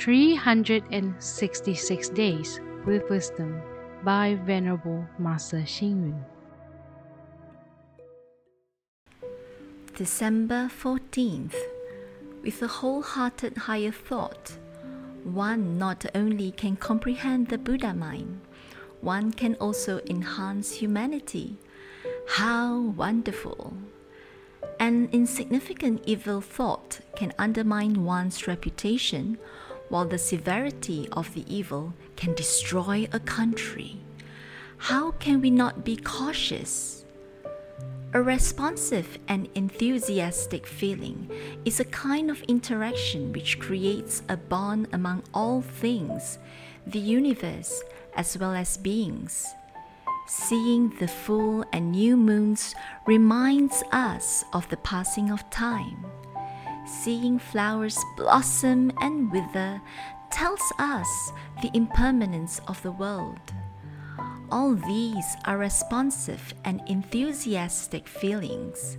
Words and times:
366 0.00 2.08
Days 2.08 2.58
with 2.86 3.08
Wisdom 3.10 3.60
by 4.02 4.38
Venerable 4.46 5.04
Master 5.18 5.58
Xing 5.58 6.08
Yun. 6.08 6.24
December 9.94 10.70
14th. 10.82 11.54
With 12.42 12.62
a 12.62 12.66
wholehearted 12.66 13.58
higher 13.58 13.92
thought, 13.92 14.56
one 15.22 15.76
not 15.76 16.06
only 16.14 16.52
can 16.52 16.76
comprehend 16.76 17.48
the 17.48 17.58
Buddha 17.58 17.92
mind, 17.92 18.40
one 19.02 19.32
can 19.32 19.54
also 19.56 20.00
enhance 20.08 20.76
humanity. 20.76 21.58
How 22.26 22.80
wonderful! 22.80 23.74
An 24.78 25.10
insignificant 25.12 26.02
evil 26.06 26.40
thought 26.40 27.00
can 27.16 27.34
undermine 27.38 28.06
one's 28.06 28.48
reputation, 28.48 29.36
while 29.90 30.06
the 30.06 30.18
severity 30.18 31.06
of 31.12 31.34
the 31.34 31.44
evil 31.54 31.92
can 32.16 32.32
destroy 32.34 33.06
a 33.12 33.20
country. 33.20 34.00
How 34.78 35.10
can 35.10 35.42
we 35.42 35.50
not 35.50 35.84
be 35.84 35.96
cautious? 35.96 37.04
A 38.12 38.22
responsive 38.22 39.18
and 39.28 39.48
enthusiastic 39.54 40.66
feeling 40.66 41.30
is 41.64 41.78
a 41.78 41.84
kind 41.84 42.30
of 42.30 42.42
interaction 42.44 43.32
which 43.32 43.60
creates 43.60 44.22
a 44.28 44.36
bond 44.36 44.88
among 44.92 45.22
all 45.34 45.60
things, 45.60 46.38
the 46.86 46.98
universe, 46.98 47.84
as 48.16 48.36
well 48.38 48.52
as 48.52 48.76
beings. 48.76 49.46
Seeing 50.26 50.90
the 50.98 51.08
full 51.08 51.64
and 51.72 51.92
new 51.92 52.16
moons 52.16 52.74
reminds 53.06 53.82
us 53.92 54.44
of 54.52 54.68
the 54.70 54.78
passing 54.78 55.30
of 55.30 55.48
time. 55.50 56.04
Seeing 56.90 57.38
flowers 57.38 57.96
blossom 58.16 58.92
and 59.00 59.30
wither 59.30 59.80
tells 60.30 60.60
us 60.78 61.32
the 61.62 61.70
impermanence 61.72 62.60
of 62.66 62.82
the 62.82 62.92
world. 62.92 63.54
All 64.50 64.74
these 64.74 65.36
are 65.44 65.56
responsive 65.56 66.52
and 66.64 66.82
enthusiastic 66.86 68.08
feelings 68.08 68.98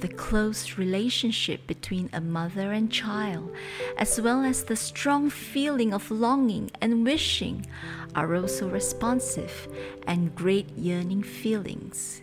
the 0.00 0.08
close 0.08 0.78
relationship 0.78 1.66
between 1.66 2.08
a 2.12 2.20
mother 2.20 2.72
and 2.72 2.90
child, 2.90 3.50
as 3.96 4.20
well 4.20 4.44
as 4.44 4.64
the 4.64 4.76
strong 4.76 5.28
feeling 5.30 5.92
of 5.92 6.10
longing 6.10 6.70
and 6.80 7.04
wishing, 7.04 7.66
are 8.14 8.34
also 8.34 8.68
responsive 8.68 9.68
and 10.06 10.34
great 10.34 10.70
yearning 10.76 11.22
feelings. 11.22 12.22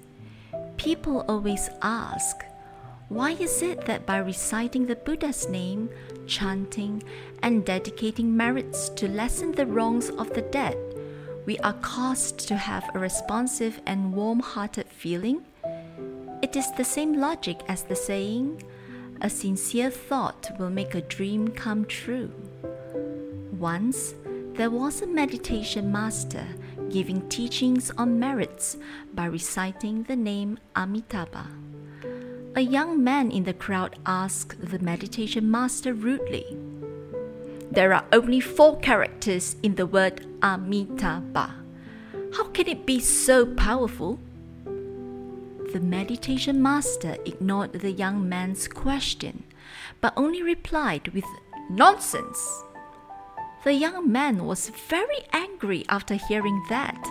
People 0.77 1.25
always 1.27 1.69
ask, 1.81 2.37
why 3.09 3.31
is 3.31 3.61
it 3.61 3.85
that 3.85 4.05
by 4.05 4.17
reciting 4.17 4.87
the 4.87 4.95
Buddha's 4.95 5.47
name, 5.47 5.89
chanting, 6.25 7.03
and 7.43 7.63
dedicating 7.63 8.35
merits 8.35 8.89
to 8.89 9.07
lessen 9.07 9.51
the 9.51 9.65
wrongs 9.65 10.09
of 10.09 10.33
the 10.33 10.41
dead, 10.41 10.75
we 11.45 11.59
are 11.59 11.73
caused 11.73 12.39
to 12.47 12.55
have 12.55 12.83
a 12.93 12.99
responsive 12.99 13.79
and 13.85 14.13
warm 14.13 14.39
hearted 14.39 14.87
feeling? 14.87 15.45
It 16.41 16.55
is 16.55 16.71
the 16.71 16.83
same 16.83 17.19
logic 17.19 17.61
as 17.67 17.83
the 17.83 17.95
saying, 17.95 18.63
a 19.21 19.29
sincere 19.29 19.91
thought 19.91 20.51
will 20.59 20.71
make 20.71 20.95
a 20.95 21.01
dream 21.01 21.49
come 21.49 21.85
true. 21.85 22.31
Once, 23.51 24.15
there 24.53 24.69
was 24.69 25.01
a 25.01 25.07
meditation 25.07 25.91
master 25.91 26.45
giving 26.89 27.27
teachings 27.29 27.91
on 27.97 28.19
merits 28.19 28.77
by 29.13 29.25
reciting 29.25 30.03
the 30.03 30.15
name 30.15 30.57
Amitabha. 30.75 31.47
A 32.57 32.61
young 32.61 33.03
man 33.03 33.31
in 33.31 33.43
the 33.43 33.53
crowd 33.53 33.97
asked 34.05 34.71
the 34.71 34.79
meditation 34.79 35.51
master 35.51 35.93
rudely, 35.93 36.55
There 37.69 37.93
are 37.93 38.05
only 38.13 38.39
four 38.39 38.79
characters 38.79 39.57
in 39.61 39.75
the 39.75 39.85
word 39.85 40.25
Amitabha. 40.41 41.53
How 42.33 42.45
can 42.45 42.69
it 42.69 42.85
be 42.85 43.01
so 43.01 43.45
powerful? 43.45 44.21
The 44.63 45.81
meditation 45.81 46.61
master 46.61 47.17
ignored 47.25 47.73
the 47.73 47.91
young 47.91 48.29
man's 48.29 48.69
question, 48.69 49.43
but 49.99 50.13
only 50.15 50.41
replied 50.41 51.09
with 51.09 51.25
Nonsense! 51.69 52.63
The 53.65 53.73
young 53.73 54.09
man 54.09 54.45
was 54.45 54.69
very 54.69 55.25
angry 55.33 55.83
after 55.89 56.13
hearing 56.13 56.63
that 56.69 57.05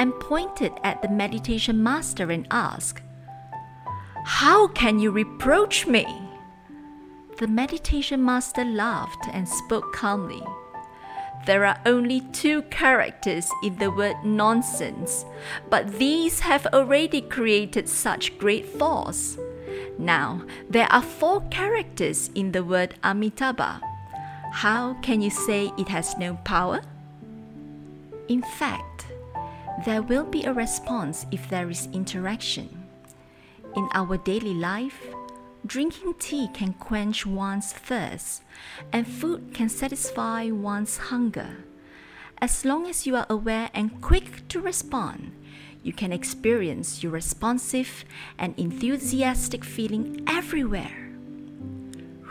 and 0.00 0.18
pointed 0.18 0.72
at 0.82 1.02
the 1.02 1.08
meditation 1.08 1.84
master 1.84 2.32
and 2.32 2.48
asked, 2.50 3.02
How 4.30 4.68
can 4.68 4.98
you 4.98 5.10
reproach 5.10 5.86
me? 5.86 6.06
The 7.38 7.48
meditation 7.48 8.22
master 8.22 8.62
laughed 8.62 9.26
and 9.32 9.48
spoke 9.48 9.92
calmly. 9.94 10.42
There 11.46 11.64
are 11.64 11.80
only 11.86 12.20
two 12.32 12.60
characters 12.70 13.50
in 13.64 13.76
the 13.78 13.90
word 13.90 14.16
nonsense, 14.22 15.24
but 15.70 15.98
these 15.98 16.40
have 16.40 16.66
already 16.66 17.22
created 17.22 17.88
such 17.88 18.36
great 18.38 18.66
force. 18.66 19.38
Now, 19.98 20.42
there 20.68 20.92
are 20.92 21.02
four 21.02 21.40
characters 21.48 22.30
in 22.34 22.52
the 22.52 22.62
word 22.62 22.96
Amitabha. 23.02 23.80
How 24.52 24.94
can 25.00 25.22
you 25.22 25.30
say 25.30 25.72
it 25.78 25.88
has 25.88 26.18
no 26.18 26.34
power? 26.44 26.82
In 28.28 28.42
fact, 28.42 29.06
there 29.86 30.02
will 30.02 30.24
be 30.24 30.44
a 30.44 30.52
response 30.52 31.24
if 31.32 31.48
there 31.48 31.70
is 31.70 31.88
interaction. 31.94 32.77
In 33.78 33.88
our 33.94 34.18
daily 34.18 34.54
life, 34.54 35.06
Drinking 35.66 36.14
tea 36.18 36.48
can 36.54 36.72
quench 36.72 37.26
one's 37.26 37.72
thirst, 37.72 38.42
and 38.92 39.06
food 39.06 39.52
can 39.52 39.68
satisfy 39.68 40.50
one's 40.50 40.96
hunger. 40.96 41.64
As 42.40 42.64
long 42.64 42.86
as 42.88 43.06
you 43.06 43.14
are 43.16 43.26
aware 43.28 43.68
and 43.74 44.00
quick 44.00 44.48
to 44.48 44.60
respond, 44.60 45.32
you 45.82 45.92
can 45.92 46.10
experience 46.10 47.02
your 47.02 47.12
responsive 47.12 48.04
and 48.38 48.58
enthusiastic 48.58 49.64
feeling 49.64 50.24
everywhere. 50.26 51.10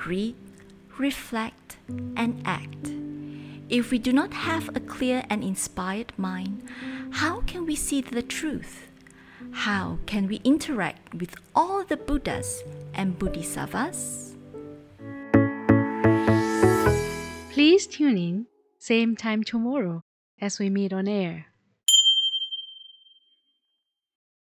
Read, 0.05 0.35
reflect, 0.97 1.77
and 2.15 2.41
act. 2.43 2.91
If 3.69 3.91
we 3.91 3.99
do 3.99 4.11
not 4.11 4.33
have 4.33 4.75
a 4.75 4.79
clear 4.79 5.23
and 5.29 5.43
inspired 5.43 6.11
mind, 6.17 6.67
how 7.11 7.41
can 7.41 7.65
we 7.65 7.75
see 7.75 8.01
the 8.01 8.23
truth? 8.23 8.86
How 9.51 9.99
can 10.05 10.27
we 10.27 10.41
interact 10.43 11.13
with 11.13 11.35
all 11.55 11.83
the 11.83 11.97
Buddhas 11.97 12.63
and 12.93 13.17
Bodhisattvas? 13.17 14.35
Please 17.51 17.87
tune 17.87 18.17
in, 18.17 18.47
same 18.79 19.15
time 19.15 19.43
tomorrow 19.43 20.03
as 20.41 20.59
we 20.59 20.69
meet 20.69 20.93
on 20.93 21.07
air. 21.07 21.47